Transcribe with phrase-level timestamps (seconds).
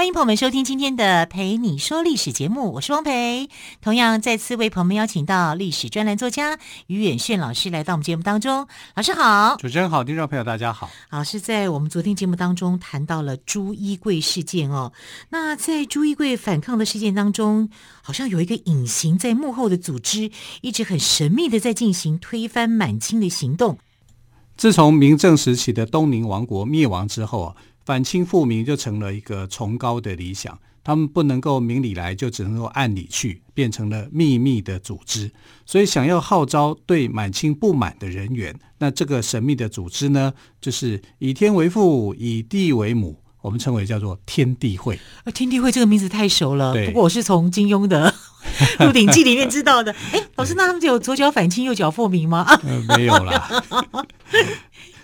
[0.00, 3.50] 欢迎朋友们收听今天的《陪你说历史》节目，我是汪培。
[3.82, 8.66] 同样再次为朋友们邀请到历史专栏作家于远炫老师来到我们节目当中。
[8.94, 10.88] 老师好，主持人好，听众朋友大家好。
[11.10, 14.94] 老师在我们昨天节目当中谈到了朱一贵事件哦。
[15.28, 17.68] 那在朱一贵反抗的事件当中，
[18.00, 20.30] 好像有一个隐形在幕后的组织，
[20.62, 23.76] 一直很神秘的在进行推翻满清的行动。
[24.56, 27.54] 自从明正时期的东宁王国灭亡之后啊。
[27.90, 35.28] 反清复明就成了一个崇高的理想，他们不能够明里来，就只能够暗里去，变成了秘密的组织。
[35.66, 44.96] 所以，想要号召对满清不满的人员，那这个神秘的组织呢，就是以天为父，以地为母，我们称为叫做天地会。
[45.24, 48.14] 啊，天地会这个名字太熟了，不过我是从金庸的
[48.86, 49.92] 《鹿鼎记》里面知道的。
[50.12, 52.46] 哎，老师，那他们就有左脚反清，右脚复明吗？
[52.62, 53.64] 呃，没有啦。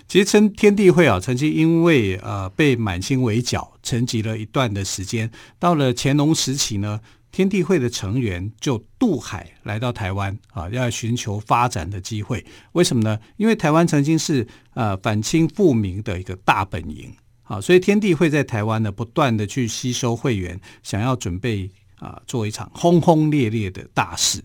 [0.07, 5.29] 其实天地会啊，曾经因为呃被满清围剿，沉寂了一段的时间。
[5.59, 12.45] 到了乾隆时期呢，天地会的成员就渡海来到台湾啊，要寻求发展的机会。
[12.71, 13.19] 为什么呢？
[13.35, 24.41] 因为台湾曾经是呃反清复明的一个大本营啊，所以天地会在台湾呢不断的去吸收会员，想要准备啊做一场轰轰烈烈的大事。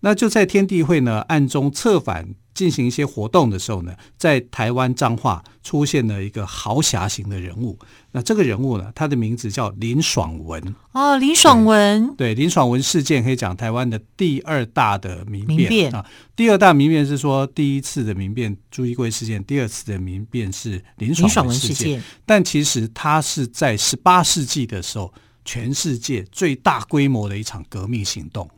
[0.00, 2.28] 那就在天地会呢暗中策反。
[2.54, 7.78] 进行一些活动的时候呢，在台湾彰化出现了一个豪侠型的人物。
[8.12, 10.74] 那这个人物呢，他的名字叫林爽文。
[10.92, 12.14] 哦，林爽文。
[12.16, 16.04] 对，林爽文事件可以讲台湾的第二大的民变，啊。
[16.34, 21.76] 第二大民变是说第一次的民变朱一贵事件，第二次的民变是林爽文事件。
[21.76, 25.14] 事件但其实他是在十八世纪的时候，
[25.44, 28.50] 全世界最大规模的一场革命行动。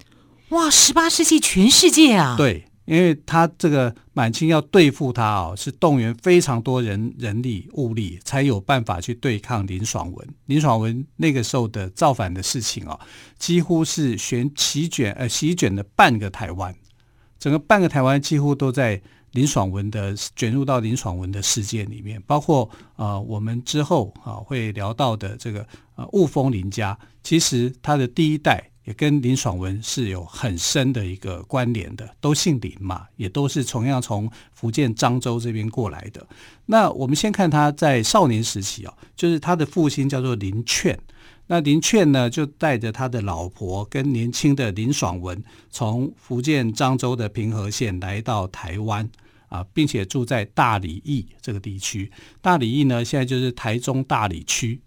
[0.49, 2.35] 哇，十八世纪全世界啊！
[2.37, 2.65] 对。
[2.85, 10.29] 因为他这个满清要对付他哦，是动员非常多人人力物力，才有办法去对抗林爽文。
[10.47, 12.99] 林爽文那个时候的造反的事情哦，
[13.39, 16.75] 几乎是旋席卷呃席卷了半个台湾，
[17.39, 19.01] 整个半个台湾几乎都在
[19.31, 25.65] 林爽文的卷入到林爽文的世界里面，包括呃我们之后啊会聊到的这个
[25.95, 28.72] 呃雾峰林家，其实他的第一代。
[28.85, 36.27] 也跟林爽文是有很深的一个关联的，都姓林嘛，也都是同样从福建漳州这边过来的。
[36.67, 40.99] 那我们先看他在少年时期啊，就是他的父亲叫做林劝，
[41.47, 49.09] 那林劝呢就带着他的老婆跟年轻的林爽文，从福建漳州的平和县来到台湾
[49.49, 52.11] 啊，并且住在大里驿这个地区。
[52.41, 54.81] 大里驿呢，现在就是台中大里区。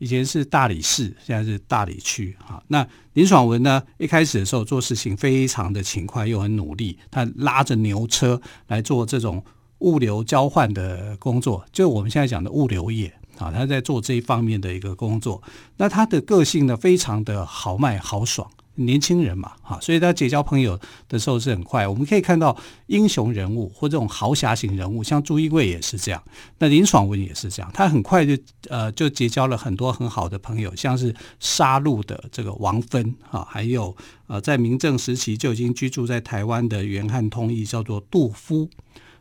[0.00, 2.34] 以前是大理市，现在是大理区。
[2.42, 3.82] 哈，那林爽文呢？
[3.98, 6.98] 一开始的时候做事情非常的勤快，又很努力。
[7.10, 9.44] 他拉着牛车来做这种
[9.80, 15.42] 物流交换的工作，就我们现在讲的物流业啊，他在做这一方面的一个工作。
[15.76, 18.50] 那他的个性呢，非常的豪迈豪爽。
[18.76, 21.86] 年轻人嘛，哈，所以他结交朋友的时候是很快。
[21.86, 26.22] 我们可以看到英雄人物或这种豪侠型人物，像朱一贵也是这样，
[26.58, 28.36] 那林爽文也是这样，他很快就
[28.68, 33.94] 呃就结交了很多很好的朋友，像是杀戮的这个王芬哈，还有
[34.26, 38.68] 呃在明正时期就已经居住在台湾的元汉通义叫做杜夫。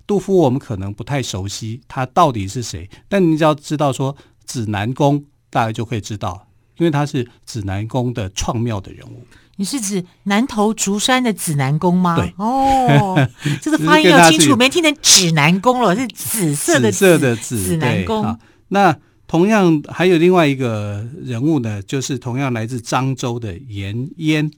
[0.07, 4.15] 杜夫我们可能不太熟悉他到底是谁，但你只要知道说
[4.45, 6.47] 指南宫，大概就可以知道。
[6.79, 9.23] 因为他是指南宫的创庙的人物，
[9.57, 12.15] 你是指南投竹山的指南宫吗？
[12.15, 13.29] 对，哦，
[13.61, 18.37] 这个发音要清楚， 没听成指南宫了，是紫色的紫，紫色的紫，指南宫。
[18.69, 18.97] 那
[19.27, 24.49] 同样还有另外一个人物呢，就是同样来自漳州的严淹，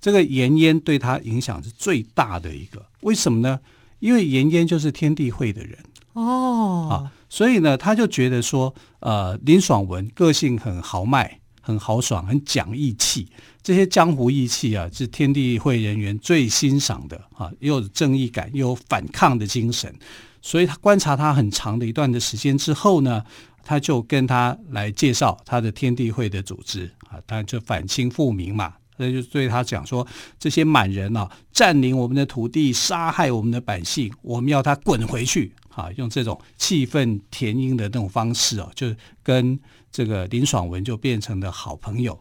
[0.00, 2.84] 这个严淹对他影响是最大的一个。
[3.02, 3.60] 为什么呢？
[4.00, 5.78] 因为严淹就是天地会的人
[6.14, 6.94] 哦，啊，
[7.28, 11.38] 所以呢，他就觉得说，呃，林爽文个性很豪迈。
[11.68, 13.28] 很豪爽，很讲义气，
[13.62, 19.94] 这些江湖义气啊，是天地会人员最欣赏的啊，又有正义感，又有反抗的精神。
[20.40, 23.22] 所以他观察他很长的一段的时间之后呢，
[23.62, 30.06] 他就跟他来介绍他的天地会的组织啊，他就反清复明嘛，那就对他讲说，
[30.38, 38.86] 这些满人啊，占领我们的土地，杀害我们的百姓，我们要他滚回去啊，用这种气愤填膺的那种方式哦，就
[39.22, 39.60] 跟。
[39.98, 42.16] 这个林爽文就变成了好朋友。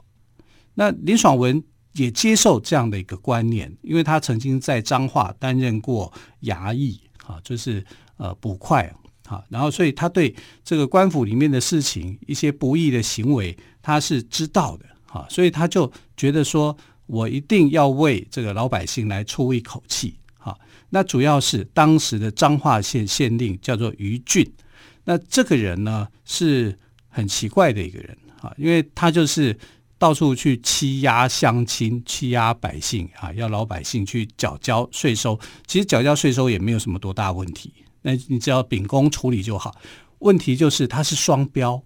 [0.73, 1.63] 那林爽文
[1.93, 7.85] 也接受这样的一个观念，因为他曾经在彰化担任过衙役，啊，就是
[8.15, 8.91] 呃捕快，
[9.27, 16.75] 啊，然后所以他对这个官府里面的事情一些不义的行为，他是知道的，啊，所以他就觉得说，
[17.05, 20.57] 我一定要为这个老百姓来出一口气，啊，
[20.89, 24.51] 那主要是当时的彰化县县令叫做于俊，
[25.03, 26.75] 那这个人呢是
[27.17, 28.15] 很奇怪的一个人。
[28.39, 29.57] 啊，因为他就是
[29.97, 35.39] 到处去欺压乡亲、欺压百姓啊，要老百姓去缴交税收。
[35.65, 37.73] 其实缴交税收也没有什么多大问题，
[38.03, 39.75] 那你只要秉公处理就好。
[40.19, 41.81] 问题就是他是双标，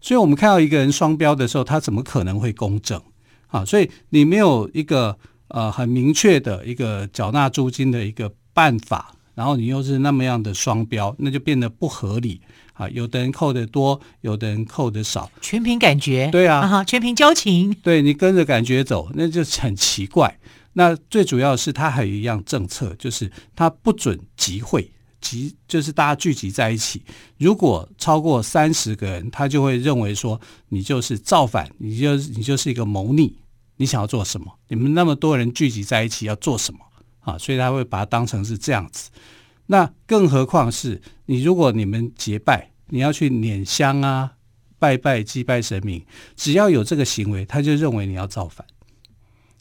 [0.00, 3.00] 所以我们看到一个人双标的时候，他怎么可能会公正
[3.46, 3.64] 啊？
[3.64, 5.16] 所以你没有一个
[5.46, 12.40] 呃很明确的一个缴纳租金的一个办法，然后你又是那么样的双标，那就变得不合理。
[12.76, 16.28] 啊，有的人扣得多，有的人扣得少，全凭感觉。
[16.30, 17.74] 对啊，啊全凭交情。
[17.82, 20.38] 对，你跟着感觉走，那就很奇怪。
[20.74, 24.90] 那最主要是他还有一样政策，就是他不准集会，
[25.22, 27.02] 集就是大家聚集在一起，
[27.38, 30.38] 如果超过三十个人，他就会认为说
[30.68, 33.34] 你就是造反，你就你就是一个谋逆，
[33.78, 34.52] 你想要做什么？
[34.68, 36.80] 你们那么多人聚集在一起要做什么？
[37.20, 39.10] 啊，所以他会把它当成是这样子。
[39.66, 44.32] 那更何况是你，如果你们结拜，你要去拈香啊、
[44.78, 46.04] 拜拜、祭拜神明，
[46.36, 48.66] 只要有这个行为，他就认为你要造反，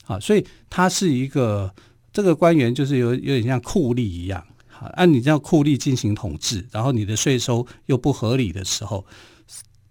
[0.05, 1.73] 啊，所以他是一个
[2.13, 4.45] 这个官员，就是有有点像酷吏一样，
[4.79, 9.05] 啊，按你这样酷吏进行统治，然后你的税收又不合理的时候，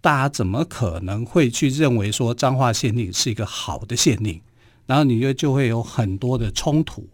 [0.00, 4.40] 大家怎么可能会去认为说彰化县令是一个好的县令？
[4.86, 7.08] 然后你又就会有很多的冲突。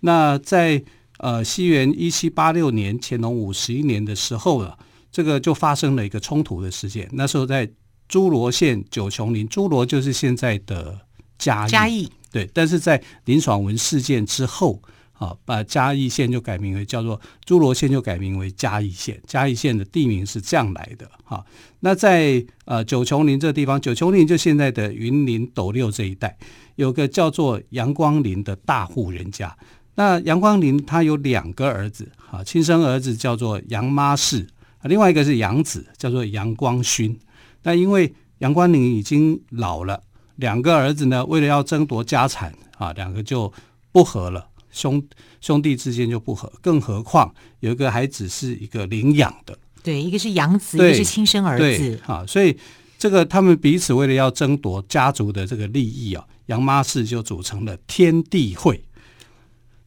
[0.00, 0.82] 那在
[1.22, 4.76] 呃，西元一七八六年，乾隆五十一年的时候了，
[5.12, 7.08] 这个就发生了一个冲突的事件。
[7.12, 7.70] 那时候在
[8.08, 10.98] 诸罗县九琼林，诸罗就是现在的
[11.38, 12.50] 嘉义，嘉义对。
[12.52, 14.82] 但是在林爽文事件之后，
[15.12, 19.22] 啊，把嘉义县就改名为叫做诸罗县，就改名为嘉义县。
[19.24, 21.46] 嘉义县的地名是这样来的，哈。
[21.78, 26.36] 那在呃九琼林这个地方，九琼林就现在的云林斗六这一带，
[26.74, 29.56] 有个叫做阳光林的大户人家。
[29.94, 34.46] 那杨光林他有两个儿子，啊，亲生儿子叫做杨妈氏，
[34.78, 37.18] 啊，另外一个是养子，叫做杨光勋。
[37.62, 40.02] 那因为杨光林已经老了，
[40.36, 43.52] 两个儿子呢，为了要争夺家产，啊，两个就
[43.92, 45.02] 不和了，兄
[45.42, 46.50] 兄弟之间就不和。
[46.62, 52.56] 更何况有一个还只是一个领养的，对，一个是养子，一个是亲生儿子，啊，所以
[52.98, 58.82] 这个他们彼此为了要争夺家族的这个利益啊，杨妈氏就组成了天地会。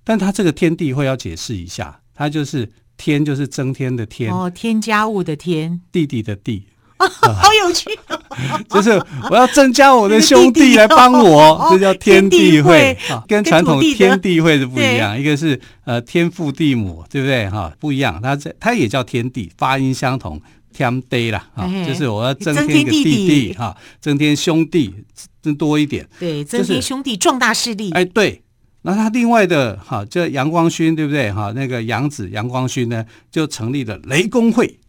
[0.06, 6.68] 但他这个天地会要解释一下，他就是天就是增添的天哦，添加物的天，弟弟的弟，
[7.00, 8.22] 哦呃、好有趣、哦，
[8.70, 8.92] 就是
[9.30, 12.98] 我要增加我的兄弟 来帮我，这、哦、叫天地会，
[13.28, 17.50] 跟传统天地会是不一样，一个是呃天父地母，对不对？
[17.50, 17.74] 哈？
[17.80, 20.40] 不一样，他这他也叫天地，发音相同，
[20.72, 24.94] 天地啦哈，就是我要增添一个弟弟哈，增添兄弟
[25.42, 28.44] 增多一点，对，增添兄弟壮大势力，哎对。
[28.86, 31.52] 那他另外的哈，这杨光勋对不对哈？
[31.56, 34.80] 那个杨子杨光勋呢，就成立了雷公会，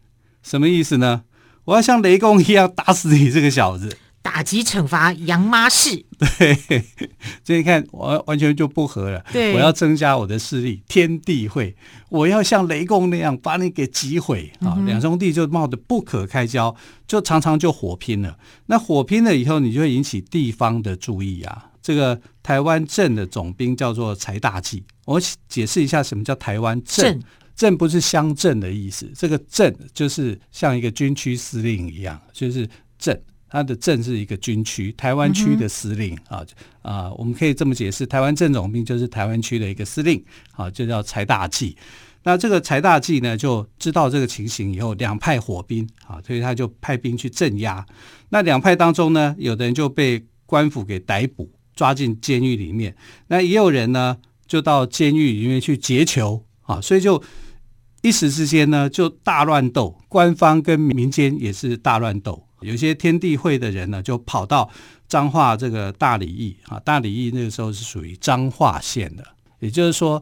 [0.43, 1.23] 什么意思呢？
[1.65, 6.05] 我要像雷公一样打死你这个小子，打击惩罚杨妈氏。
[6.39, 6.55] 对，
[7.43, 9.25] 所以你看完完全就不合了。
[9.33, 11.75] 对，我要增加我的势力，天地会，
[12.11, 14.77] 我要像雷公那样把你给击毁啊！
[14.85, 16.77] 两兄弟就闹得不可开交，
[17.09, 18.37] 就常常就火拼了。
[18.67, 21.71] 那火拼了以后，你就会引起地方的注意啊。
[21.87, 24.83] 这个台湾镇的总兵叫做柴大纪。
[25.05, 27.23] 我解释一下什么叫台湾镇。
[27.55, 36.47] 镇不是乡镇的意思，这个镇就是像一个军区司令一样，就是镇，它的镇是一个军区，台湾区的司令、嗯、啊
[36.83, 40.23] 啊，我们可以这么解释，台湾镇总兵就是台湾区的一个司令
[40.57, 41.77] 啊，就叫柴大纪。
[42.25, 47.87] 那这个柴大纪呢，就知道这个情形以后，两派火拼啊，所以他就派兵去镇压。
[48.31, 51.51] 那两派当中呢，有的人就被官府给逮捕。
[51.77, 52.97] 抓进监狱里面，
[53.29, 54.17] 那也有人呢，
[54.47, 57.23] 就到监狱里面去劫囚啊，所以就
[58.03, 62.43] 一时之间呢，就大乱斗，官方跟民间也是大乱斗。
[62.63, 64.69] 有些天地会的人呢，就跑到
[65.07, 69.23] 彰化这个大里邑啊，大里邑那个时候是属于彰化县的，
[69.61, 70.21] 也就是说，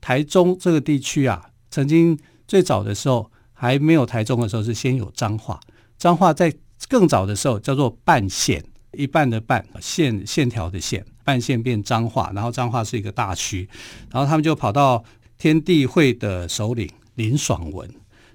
[0.00, 5.60] 台中这个地区啊，曾经最早的时候还没有台中的时候，是先有彰化，
[5.96, 6.52] 彰化在
[6.88, 8.64] 更早的时候叫做半县。
[8.96, 13.68] 一半的半线线条的线，半线变彰化，然后彰化是一个大区，
[14.10, 15.04] 然后他们就跑到
[15.38, 17.88] 天地会的首领林爽文，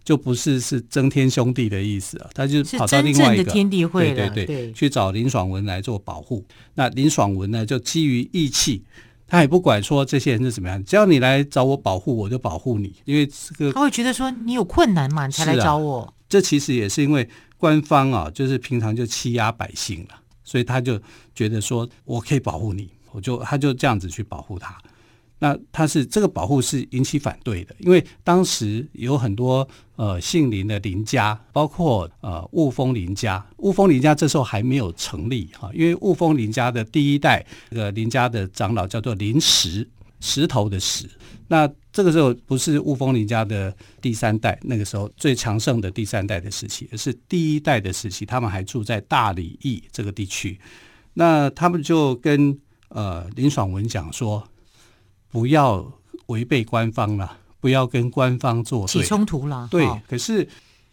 [0.03, 6.45] 就不是是增天兄弟的意思啊，他就跑到另外一个天地会对对对，去找林爽文来做保护。
[6.75, 8.83] 那林爽文呢，就基于义气，
[9.27, 16.01] 他也不管说这些人是怎么样，只要你来找我保护，我就保护你，因为这个他会觉得说你有困难嘛，你才来找我。
[16.01, 17.27] 啊、这其实也是因为
[17.57, 20.20] 官方啊，就是平常就欺压百姓了，
[20.51, 20.99] 所以他就
[21.33, 24.77] 觉得说我可以保护你，我就他就这样子去保护他。
[25.39, 29.65] 那他是这个保护是引起反对的，因为当时有很多
[29.95, 39.87] 呃姓林的林家，包括呃雾峰林家，雾峰林家这时候还没有成立哈，因为雾峰林家的第一代这个林家的长老叫做林石，
[40.19, 41.09] 石头的石。
[41.51, 50.57] 那这个时候不是雾峰林家的第三代，那个时候最强盛的第三代的时期，而是第一代的时期，他们还住在大理邑这个地区。
[51.15, 54.47] 那他们就跟呃林爽文讲说。
[55.33, 55.89] 不要
[56.25, 59.65] 违背官方了，不要跟官方作对，起冲突了。
[59.71, 60.45] 对，哦、可是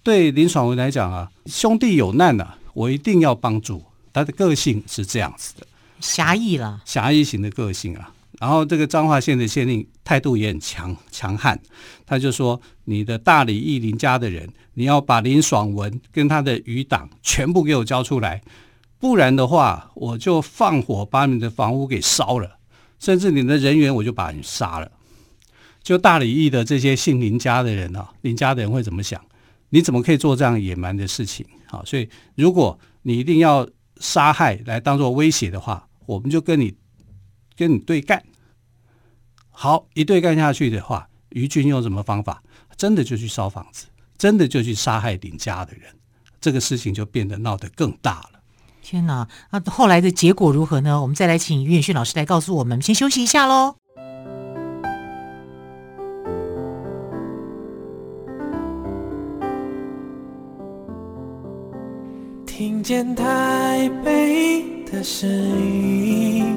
[0.05, 3.83] 对林爽文来讲啊，兄弟有难呐、啊，我一定要帮助。
[4.13, 5.67] 他的个性是这样子的，
[5.99, 8.15] 侠义了，侠义型的个性啊。
[8.39, 11.61] 然后这个彰化县的县令态度也很强强悍，
[12.07, 18.41] 他就说：“你的大里义林家的人，你要把林爽文跟他的余党全部给我交出来，
[18.99, 22.59] 不然的话，我就放火把你的房屋给烧了。”
[23.01, 24.91] 甚至你的人员，我就把你杀了。
[25.83, 29.25] 就大里义的这些姓林家的人啊，林家的人会怎么想？
[29.71, 31.47] 你怎么可以做这样野蛮的事情？
[31.67, 33.69] 好，所以如果你一定要
[34.01, 36.75] 杀害来当做威胁的话，我们就跟你
[37.59, 38.23] 跟你对干。
[39.51, 42.41] 好，一对干下去的话，于军用什么方法？
[42.77, 43.87] 真的就去烧房子，
[44.17, 45.93] 真的就去杀害林家的人，
[46.41, 48.41] 这个事情就变得闹得更大了。
[48.81, 49.27] 天哪！
[49.51, 51.03] 那后来的结果如何呢？
[51.03, 52.81] 我们再来请于远逊老师来告诉我们。
[52.81, 53.75] 先休息一下喽。
[62.47, 66.57] 听见台北的声音，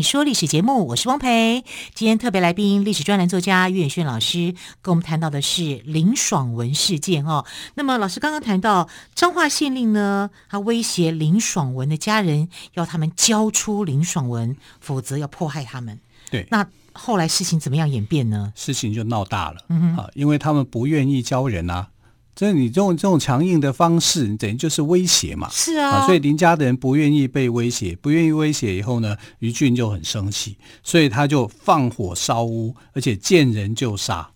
[0.00, 1.62] 你说历史节目，我是汪培。
[1.92, 7.44] 今天特别来宾，历史专栏作家岳远逊老师，跟我们谈到的是林爽文事件哦。
[7.74, 16.00] 那么老师刚刚谈到彰化县令呢，他威胁林爽文的家人，要他们交出林爽文，否则要迫害他们。
[16.30, 18.54] 对，那后来事情怎么样演变呢？
[18.56, 21.88] 事情就闹大了，嗯哼，啊，因为他们不愿意交人啊。
[22.40, 25.46] 所以你这种这种强硬的方式，你等于就是威胁嘛。
[25.50, 34.26] 是啊，啊，所以林家的人不愿意被威胁，不愿意威胁以后呢，于俊就很生气，所以他就放火烧屋，而且见人就杀。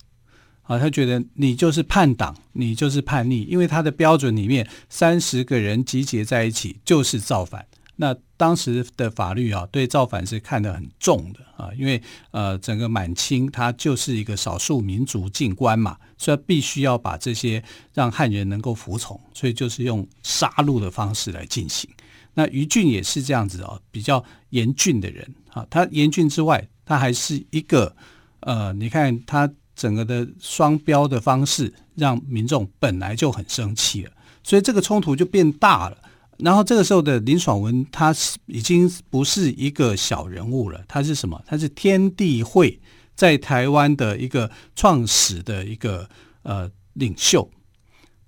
[0.61, 7.65] 啊，他觉得你就是叛党，你就是叛逆，因为他的标准里面，三十个人集结在一起就是造反。
[7.97, 21.89] 那当时的法律啊，对造反是看得很重的啊，因为呃，整个满清它就是一个少数民族进关嘛，所以必须要把这些让汉人能够服从，所以就是用杀戮的方式来进行。
[22.33, 25.65] 那于俊也是这样子哦，比较严峻的人啊。
[25.69, 27.95] 他严峻之外，他还是一个
[28.41, 34.11] 呃，你看他整个的双标的方式，让民众本来就很生气了，
[34.43, 35.97] 所以这个冲突就变大了。
[36.39, 41.41] 然后这个时候的林爽文，他是已经不是一个小人物了，他是什么？
[41.47, 42.79] 他是天地会
[43.15, 46.09] 在台湾的一个创始的一个
[46.43, 47.49] 呃领袖，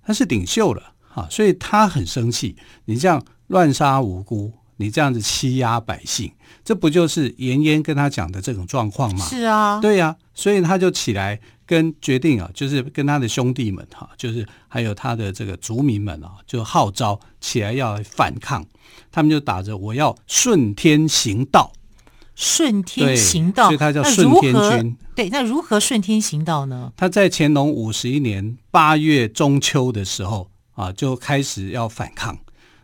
[0.02, 6.32] 他是领袖了啊，所以他很生气，你这样乱杀无辜，你这样子欺压百姓，
[6.64, 9.24] 这不就是颜渊跟他讲的这种状况吗？
[9.26, 11.40] 是啊，对呀，所以他就起来。
[11.68, 18.66] 跟决定啊，就是跟他的兄弟们哈，就是还有他的这个族民们啊，就号召起来要反抗。
[19.12, 21.72] 他们就打着我要顺天行道，
[22.34, 24.96] 顺天行道，所以他叫顺天军。
[25.14, 26.90] 对，那如何顺天行道呢？
[26.96, 32.38] 他在乾隆五十一年八月中秋的时候啊，就开始要反抗。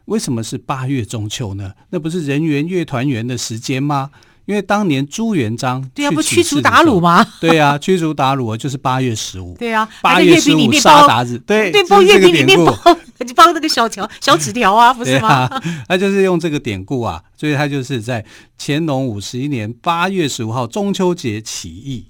[0.06, 1.72] 为什么是八月中秋呢？
[1.88, 4.10] 那不是人圆月团圆的时间吗？
[4.46, 7.26] 因为当年朱元璋对啊，不驱逐鞑虏吗？
[7.40, 9.56] 对啊，驱逐鞑虏就是八月十五。
[9.58, 12.94] 对啊，八月十五杀鞑子，对，对，包月饼里面包
[13.26, 15.28] 就包那个小条、小纸条啊， 不是吗？
[15.28, 18.24] 啊、他就是用这个典故啊，所以他就是在
[18.58, 22.06] 乾隆五十一年八月十五号中秋节起义。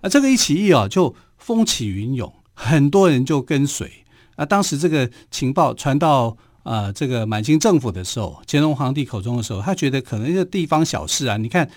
[0.00, 3.90] 啊，这个一起义啊，就风起云涌，很多人就跟随。
[4.34, 11.36] 啊，当时这个情报传到啊、呃、这个满清政府的时候，乾隆皇帝口中的时候，他觉得可能是地方小事啊。
[11.36, 11.70] 你看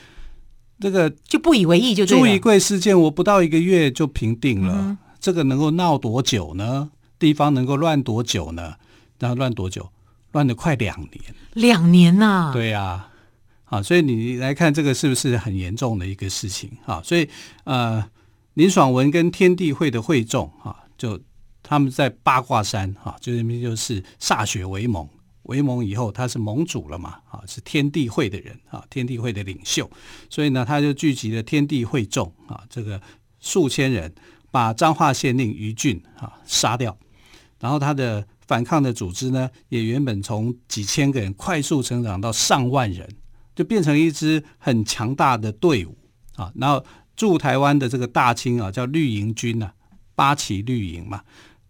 [0.79, 6.91] 这个就不以为意，就朱一贵事件，我不到一个月就平定了，嗯、这个能够闹多久呢？
[7.17, 8.75] 地方能够乱多久呢？
[9.19, 9.89] 然后乱多久？
[10.33, 12.53] 乱了快两年，两年呐、啊？
[12.53, 13.09] 对呀、啊。
[13.65, 17.01] 啊，所以你来看这个是不是很严重的一个事情啊？
[17.03, 17.27] 所以
[17.63, 18.03] 呃，
[18.55, 21.19] 林爽文跟天地会的会众啊，就
[21.63, 25.09] 他们在八卦山啊，就那边就是歃血为盟，
[25.43, 29.89] 为盟以后他是盟主了嘛，啊，是天地会的人啊，天地会的领袖，
[30.29, 33.01] 所以呢，他就聚集了天地会众啊，这个
[33.39, 34.13] 数千人，
[34.51, 36.95] 把彰化县令于俊啊杀掉，
[37.59, 43.09] 然后他的反抗的组织呢，也原本从几千个人快速成长到上万人。
[43.55, 45.95] 就变成一支很强大的队伍
[46.35, 46.83] 啊，然后
[47.15, 49.71] 驻台湾的这个大清啊，叫绿营军啊，
[50.15, 51.21] 八旗绿营嘛，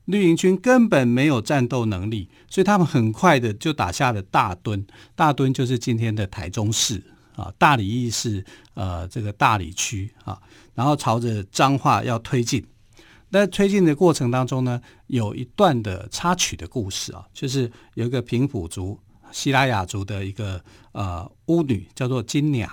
[0.05, 7.01] 绿营军根本没有战斗能力，所以他们很快的就打下了大墩，大墩就是今天的台中市
[7.36, 8.43] 啊，大里义是
[8.74, 10.41] 呃这个大里区啊，
[10.75, 12.65] 然后朝着彰化要推进，
[13.31, 19.00] 在推进的过程当中呢，有一段的插曲的故事啊，就是有一个平埔族。
[19.31, 22.69] 西拉雅族的一个呃巫女叫做金娘，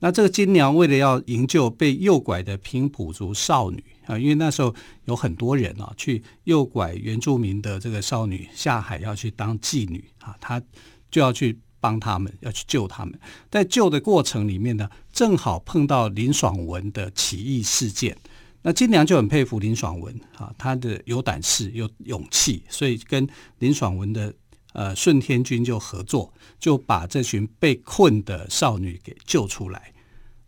[0.00, 10.62] 那这个金娘为了要营救被诱拐的平埔族少女啊，因为那时候有很多人啊去诱拐原住民的这个少女下海要去当妓女啊，她
[11.10, 13.18] 就要去帮他们，要去救他们。
[13.50, 18.16] 在救的过程里面呢，正好碰到林爽文的起义事件，
[18.62, 24.34] 那金娘就很佩服林爽文啊，他的有胆识、有勇气，所以跟林爽文的。
[24.76, 29.92] 呃，顺天军就合作，就把这群被困的少女给救出来。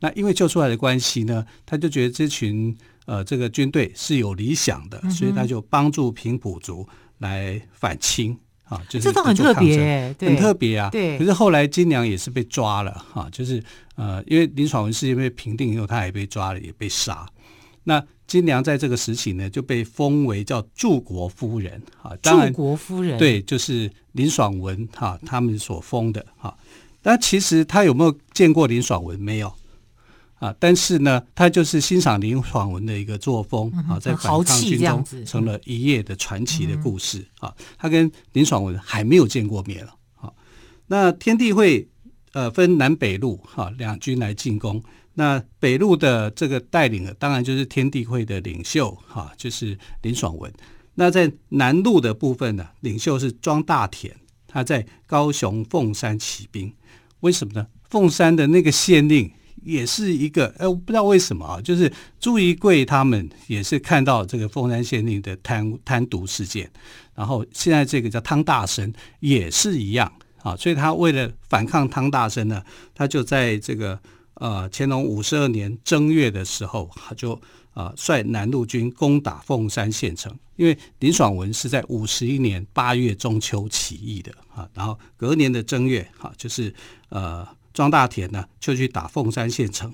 [0.01, 6.87] 那因为救出来的关系呢，他就觉得这群呃这个军队是有理想的，嗯、所以他就帮助平埔族
[7.19, 10.91] 来反清啊，就是这都很特别，很特别啊。
[10.91, 11.17] 对。
[11.17, 13.63] 可是后来金娘也是被抓了哈、啊，就是
[13.95, 17.27] 呃，因为林爽文事件被平定以后，他也被抓了，也被杀。
[17.85, 22.11] 那金娘在这个时期呢，就被封为叫柱国夫人啊。
[22.21, 26.57] 当然，柱国夫人对，就是林爽文哈、啊、他们所封的哈、啊。
[27.01, 29.17] 但其实他有没有见过林爽文？
[29.21, 29.55] 没有
[30.39, 30.55] 啊。
[30.59, 37.55] 但是呢，他就是欣赏林爽文的一个作风啊，嗯、在反抗军中成了一夜的传奇的故事啊。
[37.79, 40.33] 他跟林爽文还没有见过面了啊。
[40.87, 41.89] 那天地会
[42.33, 44.83] 呃分南北路哈、啊、两军来进攻。
[45.19, 50.53] 那北路的这个带领的，当然就是天地会的领袖哈，就是林爽文。
[50.95, 54.15] 那在南路的部分呢，领袖是庄大田，
[54.47, 56.71] 他在高雄凤山起兵。
[57.21, 57.67] 为什么呢？
[57.89, 59.33] 凤山的那个县令
[59.67, 66.71] 也是一个，哎，我不知道为什么啊，就是朱一贵他们也是看到这个凤山县令的贪贪渎事件，
[67.15, 70.11] 然后现在这个叫汤大生也是一样
[70.43, 72.63] 啊，所以他为了反抗汤大生呢，
[72.95, 74.01] 他就在这个。
[74.39, 77.41] 呃，乾隆五十二年正月的时候，他就
[77.73, 80.31] 啊、率南路军攻打凤山县城。
[80.57, 86.71] 因为林爽文是在五十一年八月中秋起义的啊，然后隔年的正月，哈、就是
[87.09, 89.93] 呃庄大田呢就去打凤山县城，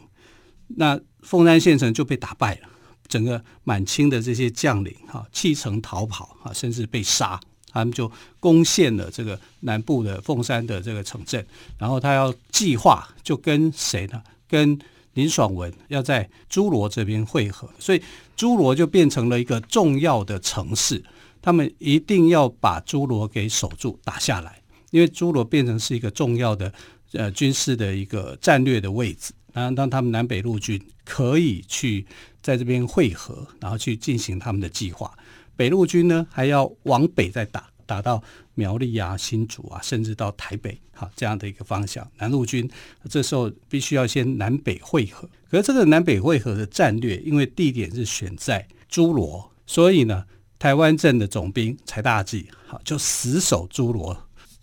[0.68, 2.68] 那凤山县城就被打败了，
[3.08, 7.40] 整个满清的这些将领哈弃城逃跑啊，甚至被杀。
[7.72, 11.44] 他们就攻陷了这个南部的凤山的这个城镇，
[11.78, 14.22] 然后他要计划就跟谁呢？
[14.46, 14.78] 跟
[15.14, 18.02] 林爽文要在诸罗这边会合，所以
[18.36, 21.02] 诸罗就变成了一个重要的城市。
[21.40, 26.72] 他们一定要把诸罗给守住、打下来，因为诸罗变成是一个重要的
[27.12, 29.32] 呃军事的一个战略的位置。
[29.52, 32.06] 然后当他们南北陆军可以去
[32.40, 35.12] 在这边会合，然后去进行他们的计划。
[35.54, 38.22] 北陆军呢，还要往北再打，打到
[38.54, 42.10] 苗栗啊、新竹啊，甚至到台北，好这样的一个方向。
[42.16, 42.68] 南陆军
[43.10, 45.28] 这时候必须要先南北会合。
[45.50, 50.24] 可是这个南北会合的战略，因为地点是选在诸罗，所以呢，
[50.58, 54.16] 台湾镇的总兵柴大纪好就死守诸罗，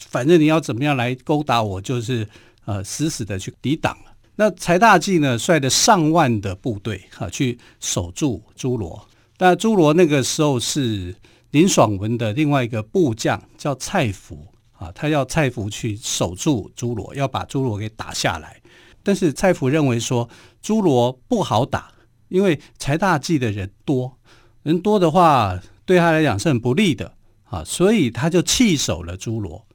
[0.07, 2.27] 反正你要怎么样来勾搭我，就是
[2.65, 3.97] 呃死死的去抵挡。
[4.35, 9.05] 那柴大纪呢，率的上万的部队哈去守住诸罗。
[9.35, 11.13] 但诸罗那个时候是
[11.51, 18.61] 林爽文的另外一个部将叫蔡福啊，他要蔡福去守住诸罗，要把诸罗给打下来。
[19.03, 20.29] 但是蔡福认为说
[20.61, 21.91] 诸罗不好打，
[22.27, 24.17] 因为柴大纪的人多，
[24.63, 29.65] 人多的话对他来讲是很不利的啊，所以他就弃守了诸罗。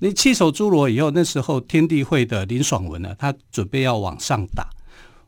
[0.00, 4.68] 你弃守诸罗以后，那时候天地会的林爽文呢，他准备要往上打，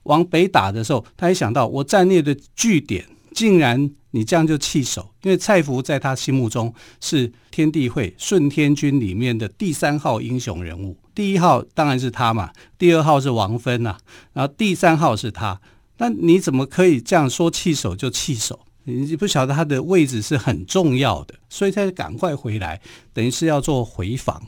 [0.05, 13.99] 往北打的时候，他一想到我战略的据点竟然你这样就弃守，因为蔡福在他心目中是天地会顺天军里面的第三号英雄人物，第一号当然是他嘛，第二号是王芬呐、啊，
[14.35, 15.61] 然后第三号是他，
[15.99, 18.61] 那你怎么可以这样说弃守就弃守？
[18.85, 22.81] 你不晓得他的位置是很重要的，所以他赶快回来，
[23.13, 24.43] 等于是要做回防。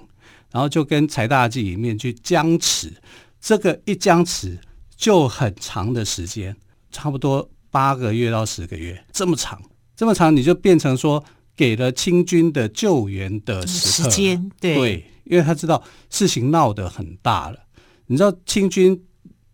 [0.52, 2.92] 然后就跟柴大记里面去僵持，
[3.40, 4.58] 这个一僵持
[4.94, 6.54] 就很长的时间，
[6.90, 9.60] 差不多八个月到十个月，这么长，
[9.96, 11.24] 这么长，你就变成说
[11.56, 17.58] 给了清军的救援的时，时间，对，对，因为他知道事情闹得很大了。
[18.06, 19.02] 你知道清军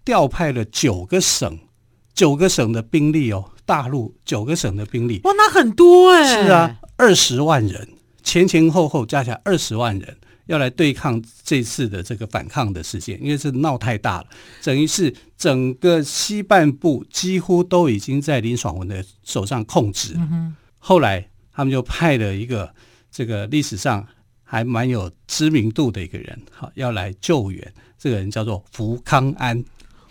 [0.05, 1.57] 调派了九个省，
[2.13, 7.89] 九个省的兵力哦，大陆九个省的兵力，哇，那很多哎，是啊，二十万人，
[8.25, 10.17] 前前后后加起来二十万人。
[10.49, 14.27] 要来对抗这次的这个反抗的事件，因为是闹太大了，
[14.65, 20.15] 等于是整个西半部几乎都已经在林爽文的手上控制。
[20.17, 20.57] 嗯。
[20.79, 22.75] 后来他们就派了一个
[23.11, 24.07] 这个历史上
[24.43, 27.75] 还蛮有知名度的一个人，好，要来救援。
[27.99, 29.63] 这个人叫做福康安。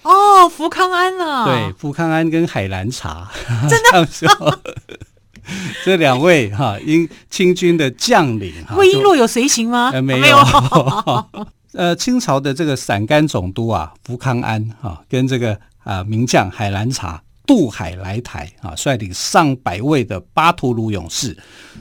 [0.04, 3.32] 哦，福康安啊，对，福康安跟海兰察，
[3.68, 4.08] 真的。
[5.86, 9.92] 这两位哈英清军的将领哈，魏璎珞有随行吗？
[9.94, 10.38] 呃，没有。
[11.74, 21.38] 呃，清朝的这个陕甘总督啊，福康安哈，跟这个啊名将海兰察渡海来台啊，率领上百位的巴图鲁勇士，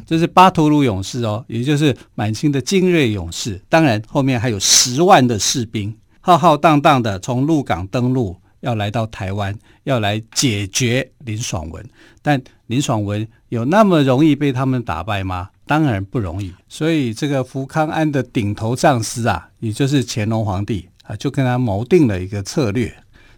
[0.07, 3.61] 这是巴图鲁勇士哦，也就是满清的精锐勇士。
[3.68, 8.37] 当然，后面还有十万的士兵，浩浩荡荡的从鹿港登陆。
[8.61, 11.88] 要来到台湾，要来解决林爽文，
[12.20, 15.50] 但林爽文有那么容易被他们打败吗？
[15.66, 16.52] 当然不容易。
[16.68, 22.94] 所以这个福康安的顶头上司啊，也就是乾隆皇帝啊，就跟他谋定了一个策略，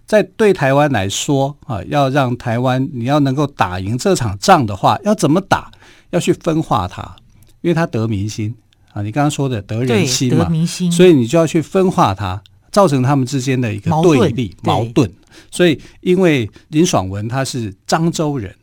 [0.06, 5.70] 在对台湾来说啊，要让台湾你要能够打赢这场仗的话，要怎么打？
[6.10, 7.16] 要去分化他，
[7.60, 8.54] 因为他得民心
[8.92, 9.02] 啊。
[9.02, 12.42] 你刚刚说的得人心嘛，民心，所以你就要去分化他。
[12.70, 15.10] 造成他们之间的一个对立矛盾，
[15.50, 18.54] 所以因为林爽文他是漳州人，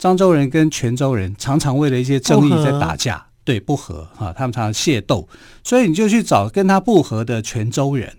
[0.00, 5.28] 漳州人跟泉州人常常为了一些争议在打架，对，不和啊，他们常常械斗，
[5.64, 8.16] 所以你就去找跟他不和的泉州人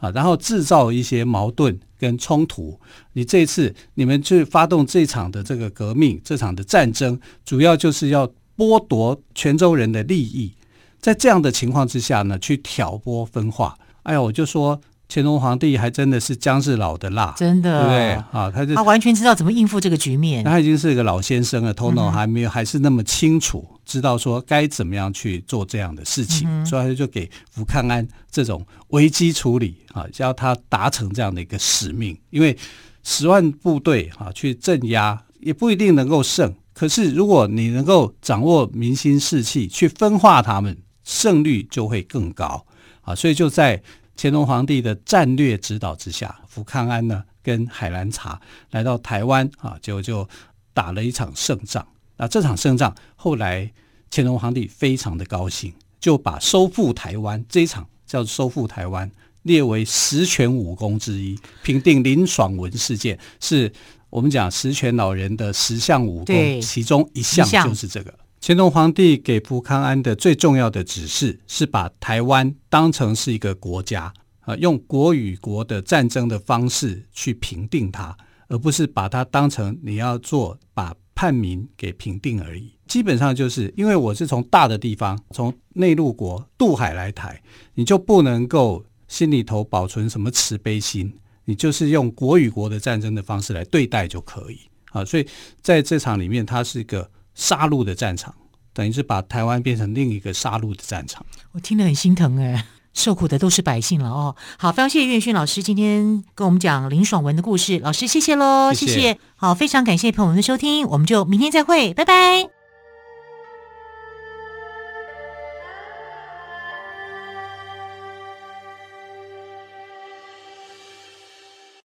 [0.00, 2.80] 啊，然后制造一些矛盾跟冲突。
[3.12, 10.52] 你这次你们去发动这场的这个革命，这场的战争，主要就是要剥夺泉州人的利益，
[11.00, 13.78] 在这样的情况之下呢，去挑拨分化。
[14.02, 14.80] 哎呀，我就说
[15.14, 18.12] 乾隆皇帝还真的是姜是老的辣，真的，对不对？
[18.40, 20.42] 啊，他就他完全知道怎么应付这个局面。
[20.42, 32.16] 他已经是一个老先生了，头脑还没有，还是那么清楚，知道说该怎么样去做这样的事情，嗯、所以他就给福康安这种危机处理啊，叫他达成这样的一个使命。
[32.30, 32.56] 因为
[33.02, 42.64] 十万部队啊去镇压也不一定能够胜，可是如果你能够掌握民心士气，去分化他们，胜率就会更高。
[43.02, 43.82] 啊，所以就在
[44.16, 50.28] 乾隆皇帝的战略指导之下，福康安呢跟海兰察来到台湾啊，就就
[50.74, 51.86] 打了一场胜仗。
[52.16, 53.72] 那这场胜仗后来
[54.10, 59.10] 乾隆皇帝非常的高兴，就把收复台湾这一场叫收复台湾
[59.42, 63.72] 列为十全武功之一，平定林爽文事件，是
[64.10, 68.14] 我们讲十全老人的十项武功其中一项就是这个。
[68.44, 78.16] 乾隆皇帝给福康安的最重要的指示是把台湾当成是一个国家啊，用国与国的战争的方式去平定它，
[78.48, 82.72] 而不是把它当成你要做把叛民给平定而已。
[82.88, 87.40] 基本上就是因为我是从大的地方，从内陆国渡海来台，
[87.74, 94.58] 你就不能够心里头保存什么慈悲心，你就是用国与国的战争的方式来对待就可以
[94.90, 95.04] 啊。
[95.04, 95.24] 所以
[95.60, 97.08] 在这场里面，它是一个。
[97.34, 98.34] 杀戮的战场，
[98.72, 101.24] 等于是把台湾变成另一个杀戮的战场。
[101.52, 104.36] 我听得很心疼哎，受苦的都是百姓了哦。
[104.58, 108.92] 好，非常谢谢岳勋老师今天跟我们讲林爽文的故事，老师谢谢喽，谢谢。
[108.92, 109.18] 谢谢。
[109.36, 112.61] 好，非常感谢朋友们的收听，我们就明天再会，拜拜。